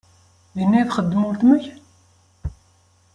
[0.57, 1.65] Din ay txeddem weltma-k?